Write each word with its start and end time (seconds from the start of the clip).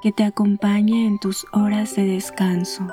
que 0.00 0.12
te 0.12 0.24
acompañe 0.24 1.06
en 1.06 1.18
tus 1.18 1.46
horas 1.52 1.94
de 1.96 2.04
descanso. 2.04 2.86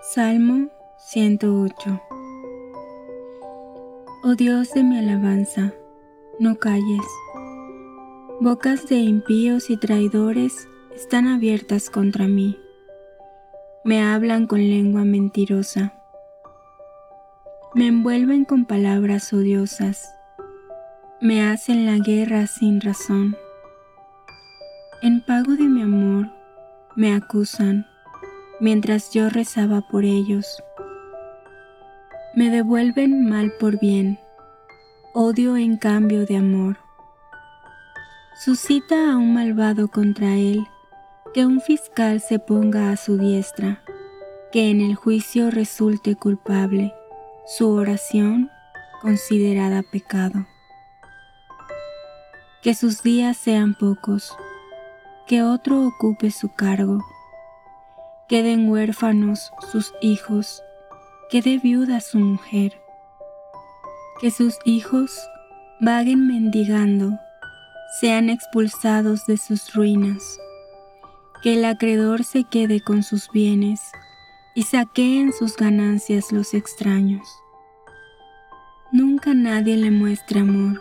Salmo 0.00 0.68
108 0.96 2.00
Oh 4.24 4.34
Dios 4.34 4.72
de 4.72 4.82
mi 4.82 4.98
alabanza, 4.98 5.74
no 6.40 6.56
calles. 6.56 7.06
Bocas 8.40 8.88
de 8.88 8.96
impíos 8.96 9.68
y 9.68 9.76
traidores 9.76 10.66
están 10.94 11.28
abiertas 11.28 11.90
contra 11.90 12.26
mí 12.26 12.58
me 13.88 14.02
hablan 14.02 14.46
con 14.46 14.60
lengua 14.60 15.06
mentirosa, 15.06 15.94
me 17.74 17.86
envuelven 17.86 18.44
con 18.44 18.66
palabras 18.66 19.32
odiosas, 19.32 20.14
me 21.22 21.42
hacen 21.42 21.86
la 21.86 21.96
guerra 21.96 22.46
sin 22.46 22.82
razón. 22.82 23.34
En 25.00 25.22
pago 25.22 25.52
de 25.52 25.64
mi 25.64 25.80
amor, 25.80 26.30
me 26.96 27.14
acusan 27.14 27.86
mientras 28.60 29.10
yo 29.14 29.30
rezaba 29.30 29.80
por 29.80 30.04
ellos. 30.04 30.62
Me 32.34 32.50
devuelven 32.50 33.26
mal 33.26 33.54
por 33.58 33.80
bien, 33.80 34.18
odio 35.14 35.56
en 35.56 35.78
cambio 35.78 36.26
de 36.26 36.36
amor. 36.36 36.76
Suscita 38.44 39.12
a 39.12 39.16
un 39.16 39.32
malvado 39.32 39.88
contra 39.88 40.34
él 40.34 40.68
que 41.38 41.46
un 41.46 41.60
fiscal 41.60 42.20
se 42.20 42.40
ponga 42.40 42.90
a 42.90 42.96
su 42.96 43.16
diestra, 43.16 43.80
que 44.50 44.72
en 44.72 44.80
el 44.80 44.96
juicio 44.96 45.52
resulte 45.52 46.16
culpable, 46.16 46.92
su 47.46 47.70
oración 47.70 48.50
considerada 49.02 49.84
pecado. 49.84 50.48
Que 52.60 52.74
sus 52.74 53.04
días 53.04 53.36
sean 53.36 53.76
pocos, 53.76 54.36
que 55.28 55.44
otro 55.44 55.86
ocupe 55.86 56.32
su 56.32 56.52
cargo, 56.52 57.04
queden 58.26 58.68
huérfanos 58.68 59.52
sus 59.70 59.94
hijos, 60.00 60.64
quede 61.30 61.58
viuda 61.58 62.00
su 62.00 62.18
mujer, 62.18 62.82
que 64.20 64.32
sus 64.32 64.58
hijos 64.64 65.16
vaguen 65.80 66.26
mendigando, 66.26 67.12
sean 68.00 68.28
expulsados 68.28 69.24
de 69.26 69.36
sus 69.36 69.72
ruinas 69.72 70.40
que 71.42 71.54
el 71.54 71.64
acreedor 71.64 72.24
se 72.24 72.44
quede 72.44 72.80
con 72.80 73.02
sus 73.02 73.30
bienes 73.30 73.80
y 74.54 74.62
saqueen 74.62 75.32
sus 75.32 75.56
ganancias 75.56 76.32
los 76.32 76.54
extraños. 76.54 77.28
Nunca 78.90 79.34
nadie 79.34 79.76
le 79.76 79.90
muestre 79.90 80.40
amor, 80.40 80.80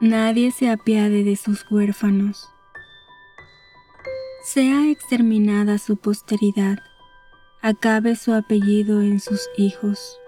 nadie 0.00 0.50
se 0.52 0.70
apiade 0.70 1.24
de 1.24 1.36
sus 1.36 1.66
huérfanos. 1.70 2.48
Sea 4.44 4.90
exterminada 4.90 5.78
su 5.78 5.96
posteridad, 5.96 6.78
acabe 7.62 8.14
su 8.14 8.34
apellido 8.34 9.00
en 9.00 9.18
sus 9.20 9.48
hijos. 9.56 10.18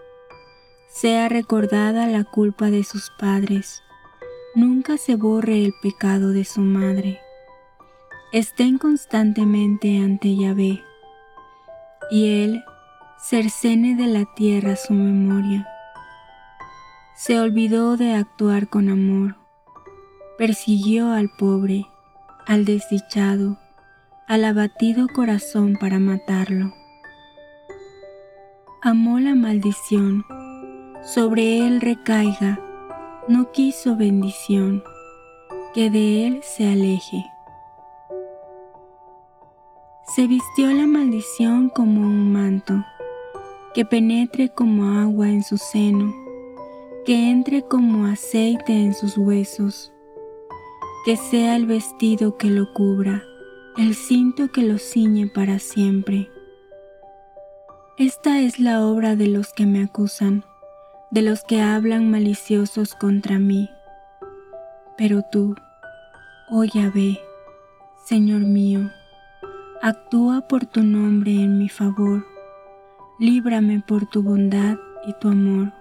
Sea 0.89 1.29
recordada 1.29 2.07
la 2.07 2.25
culpa 2.25 2.71
de 2.71 2.83
sus 2.83 3.11
padres, 3.19 3.83
nunca 4.55 4.97
se 4.97 5.17
borre 5.17 5.65
el 5.65 5.75
pecado 5.83 6.31
de 6.31 6.47
su 6.47 6.63
madre 6.63 7.21
estén 8.33 8.79
constantemente 8.79 9.99
ante 9.99 10.35
Yahvé, 10.35 10.83
y 12.11 12.43
Él 12.43 12.65
cercene 13.19 13.95
de 13.95 14.07
la 14.07 14.25
tierra 14.35 14.77
su 14.77 14.93
memoria. 14.93 15.67
Se 17.15 17.41
olvidó 17.41 17.97
de 17.97 18.15
actuar 18.15 18.69
con 18.69 18.89
amor, 18.89 19.37
persiguió 20.39 21.13
al 21.13 21.31
pobre, 21.39 21.87
al 22.47 22.65
desdichado, 22.65 23.59
al 24.27 24.45
abatido 24.45 25.07
corazón 25.09 25.77
para 25.81 25.99
matarlo. 25.99 26.73
Amó 28.83 29.19
la 29.19 29.35
maldición, 29.35 30.25
sobre 31.03 31.59
él 31.59 31.81
recaiga, 31.81 32.61
no 33.29 33.51
quiso 33.51 33.97
bendición, 33.97 34.83
que 35.75 35.91
de 35.91 36.27
él 36.27 36.41
se 36.43 36.69
aleje 36.71 37.25
se 40.17 40.27
vistió 40.27 40.73
la 40.73 40.87
maldición 40.87 41.69
como 41.69 42.01
un 42.01 42.33
manto, 42.33 42.83
que 43.75 43.85
penetre 43.85 44.49
como 44.49 44.99
agua 44.99 45.29
en 45.29 45.43
su 45.43 45.59
seno, 45.59 46.11
que 47.05 47.29
entre 47.31 47.61
como 47.61 48.07
aceite 48.07 48.73
en 48.73 48.95
sus 48.95 49.19
huesos, 49.19 49.93
que 51.05 51.19
sea 51.19 51.55
el 51.55 51.67
vestido 51.67 52.39
que 52.39 52.47
lo 52.47 52.73
cubra, 52.73 53.25
el 53.77 53.95
cinto 53.95 54.51
que 54.51 54.63
lo 54.63 54.79
ciñe 54.79 55.27
para 55.27 55.59
siempre. 55.59 56.31
Esta 57.99 58.41
es 58.41 58.59
la 58.59 58.87
obra 58.87 59.17
de 59.17 59.27
los 59.27 59.53
que 59.53 59.67
me 59.67 59.83
acusan, 59.85 60.45
de 61.11 61.21
los 61.21 61.45
que 61.45 61.61
hablan 61.61 62.11
maliciosos 62.11 62.95
contra 62.95 63.39
mí. 63.39 63.69
Pero 64.97 65.21
tú, 65.31 65.55
oh 66.49 66.65
Yahvé, 66.65 67.21
Señor 68.07 68.41
mío, 68.41 68.91
actúa 69.83 70.43
por 70.49 70.67
tu 70.67 70.83
nombre 70.83 71.33
en 71.33 71.59
mi 71.59 71.69
favor, 71.69 72.27
líbrame 73.19 73.83
por 73.87 74.07
tu 74.07 74.23
bondad 74.23 74.77
y 75.07 75.13
tu 75.21 75.29
amor, 75.29 75.73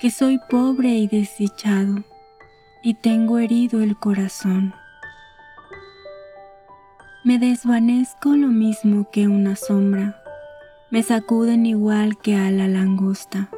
que 0.00 0.10
soy 0.10 0.38
pobre 0.50 0.90
y 0.90 1.08
desdichado, 1.08 2.04
y 2.82 2.94
tengo 2.94 3.38
herido 3.38 3.80
el 3.80 3.96
corazón. 3.96 4.74
Me 7.24 7.38
desvanezco 7.38 8.36
lo 8.36 8.48
mismo 8.48 9.08
que 9.10 9.28
una 9.28 9.56
sombra, 9.56 10.22
me 10.90 11.02
sacuden 11.02 11.66
igual 11.66 12.18
que 12.18 12.36
a 12.36 12.50
la 12.50 12.68
langosta. 12.68 13.50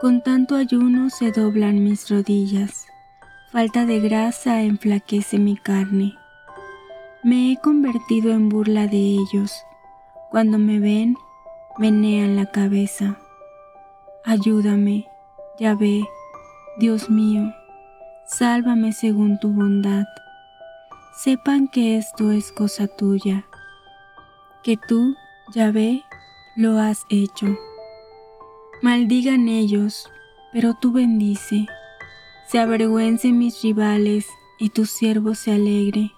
Con 0.00 0.22
tanto 0.22 0.56
ayuno 0.56 1.10
se 1.10 1.30
doblan 1.30 1.84
mis 1.84 2.10
rodillas, 2.10 2.86
falta 3.50 3.86
de 3.86 4.00
grasa 4.00 4.62
enflaquece 4.62 5.38
mi 5.38 5.56
carne 5.56 6.16
me 7.22 7.52
he 7.52 7.56
convertido 7.56 8.32
en 8.32 8.48
burla 8.48 8.88
de 8.88 8.96
ellos. 8.96 9.64
Cuando 10.30 10.58
me 10.58 10.80
ven, 10.80 11.16
menean 11.78 12.34
la 12.34 12.46
cabeza. 12.46 13.16
Ayúdame, 14.24 15.06
ya 15.58 15.74
ve, 15.74 16.02
Dios 16.78 17.10
mío, 17.10 17.52
sálvame 18.26 18.92
según 18.92 19.38
tu 19.38 19.52
bondad. 19.52 20.04
Sepan 21.14 21.68
que 21.68 21.96
esto 21.96 22.32
es 22.32 22.50
cosa 22.50 22.88
tuya, 22.88 23.44
que 24.64 24.76
tú, 24.76 25.14
ya 25.54 25.70
ve, 25.70 26.02
lo 26.56 26.78
has 26.78 27.04
hecho. 27.08 27.46
Maldigan 28.80 29.48
ellos, 29.48 30.10
pero 30.52 30.74
tú 30.74 30.92
bendice. 30.92 31.66
Se 32.48 32.58
avergüencen 32.58 33.38
mis 33.38 33.62
rivales 33.62 34.26
y 34.58 34.70
tu 34.70 34.86
siervo 34.86 35.34
se 35.34 35.52
alegre 35.52 36.12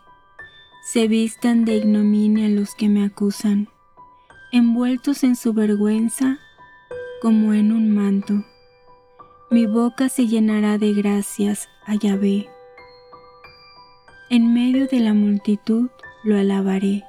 se 0.85 1.09
vistan 1.09 1.65
de 1.65 1.77
ignominia 1.77 2.47
los 2.51 2.75
que 2.75 2.91
me 2.91 3.05
acusan. 3.05 3.69
envueltos 4.53 5.25
en 5.25 5.35
su 5.35 5.55
vergüenza 5.55 6.39
como 7.23 7.55
en 7.55 7.73
un 7.73 7.93
manto. 7.93 8.45
Mi 9.51 9.67
boca 9.67 10.11
se 10.11 10.27
llenará 10.27 10.77
de 10.77 10.93
gracias 10.93 11.69
a 11.87 11.95
Yahvé. 11.95 12.49
En 14.29 14.53
medio 14.53 14.87
de 14.87 15.01
la 15.01 15.15
multitud 15.15 15.89
lo 16.23 16.39
alabaré, 16.39 17.03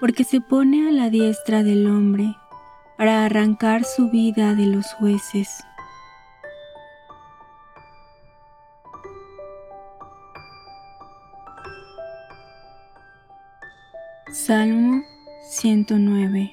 porque 0.00 0.24
se 0.24 0.40
pone 0.40 0.88
a 0.88 0.92
la 0.92 1.10
diestra 1.10 1.62
del 1.62 1.86
hombre 1.86 2.34
para 2.98 3.24
arrancar 3.24 3.84
su 3.84 4.10
vida 4.10 4.54
de 4.54 4.66
los 4.66 4.92
jueces. 4.94 5.48
Salmo 14.50 15.04
109 15.42 16.52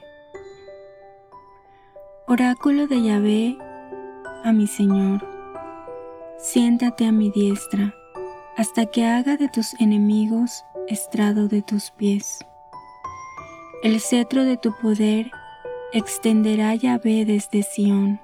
Oráculo 2.28 2.86
de 2.86 3.02
Yahvé 3.02 3.58
a 4.44 4.54
mi 4.54 4.68
Señor, 4.68 5.28
siéntate 6.38 7.08
a 7.08 7.12
mi 7.12 7.32
diestra 7.32 7.96
hasta 8.56 8.86
que 8.86 9.04
haga 9.04 9.36
de 9.36 9.50
tus 9.50 9.74
enemigos 9.80 10.64
estrado 10.88 11.48
de 11.48 11.64
tus 11.64 11.90
pies. 11.90 12.38
El 13.82 14.00
cetro 14.00 14.44
de 14.44 14.58
tu 14.58 14.76
poder 14.80 15.32
extenderá 15.92 16.76
Yahvé 16.76 17.26
desde 17.26 17.64
Sión. 17.64 18.20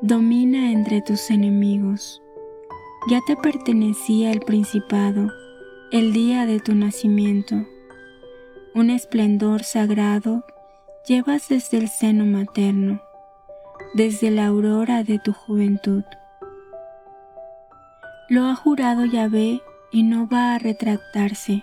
Domina 0.00 0.72
entre 0.72 1.02
tus 1.02 1.30
enemigos. 1.30 2.22
Ya 3.10 3.20
te 3.26 3.36
pertenecía 3.36 4.32
el 4.32 4.40
principado 4.40 5.28
el 5.92 6.14
día 6.14 6.46
de 6.46 6.58
tu 6.58 6.74
nacimiento. 6.74 7.66
Un 8.74 8.88
esplendor 8.88 9.62
sagrado 9.62 10.42
llevas 11.06 11.50
desde 11.50 11.76
el 11.76 11.90
seno 11.90 12.24
materno, 12.24 13.02
desde 13.92 14.30
la 14.30 14.46
aurora 14.46 15.04
de 15.04 15.18
tu 15.18 15.34
juventud. 15.34 16.02
Lo 18.30 18.46
ha 18.46 18.54
jurado 18.54 19.04
Yahvé 19.04 19.60
y 19.90 20.02
no 20.02 20.26
va 20.26 20.54
a 20.54 20.58
retractarse. 20.58 21.60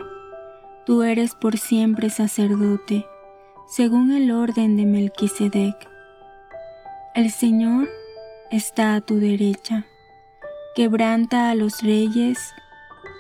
Tú 0.86 1.02
eres 1.02 1.34
por 1.34 1.58
siempre 1.58 2.12
sacerdote, 2.12 3.08
según 3.68 4.12
el 4.12 4.30
orden 4.30 4.78
de 4.78 4.86
Melquisedec. 4.86 5.90
El 7.16 7.32
Señor 7.32 7.90
está 8.52 8.94
a 8.94 9.02
tu 9.02 9.20
derecha, 9.20 9.88
quebranta 10.76 11.50
a 11.50 11.56
los 11.56 11.82
reyes 11.82 12.38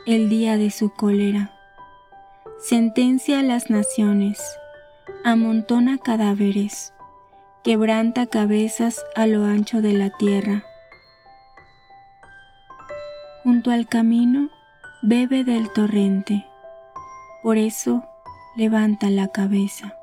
el 0.06 0.30
día 0.30 0.58
de 0.58 0.72
su 0.72 0.94
cólera. 0.94 1.52
Sentencia 2.60 3.40
a 3.40 3.44
las 3.44 3.70
naciones, 3.70 4.42
amontona 5.24 5.98
cadáveres, 5.98 6.94
quebranta 7.64 8.26
cabezas 8.26 9.04
a 9.16 9.28
lo 9.28 9.46
ancho 9.46 9.82
de 9.82 9.94
la 9.94 10.10
tierra 10.10 10.64
junto 13.44 13.72
al 13.72 13.88
camino 13.88 14.50
bebe 15.02 15.44
del 15.44 15.72
torrente, 15.72 16.46
por 17.42 17.58
eso 17.58 18.04
levanta 18.56 19.10
la 19.10 19.30
cabeza. 19.30 19.99